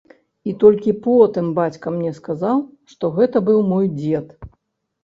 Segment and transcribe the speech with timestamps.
[0.51, 2.57] І толькі потым бацька мне сказаў,
[2.95, 4.27] што гэта быў мой дзед.